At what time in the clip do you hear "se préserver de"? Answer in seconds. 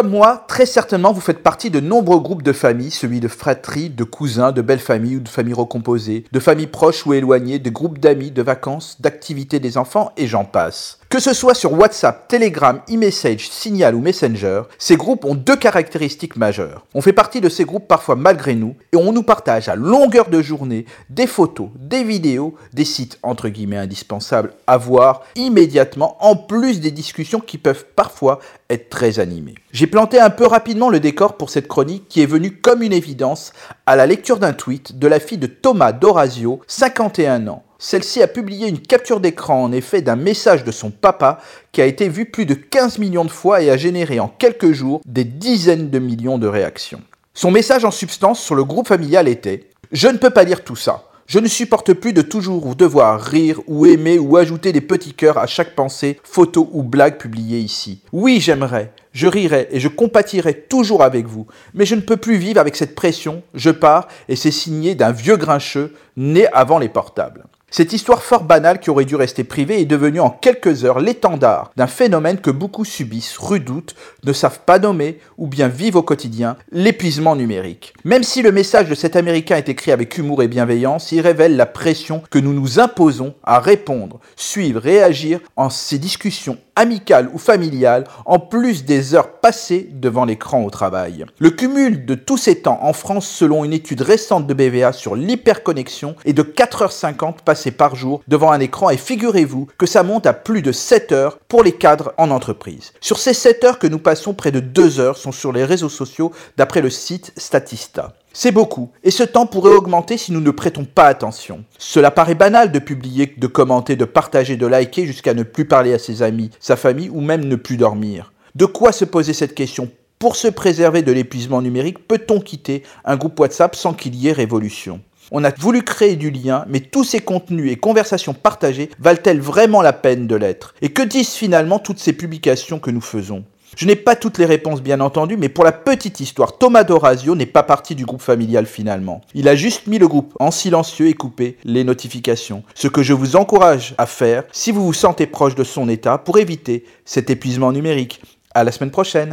120.36-121.12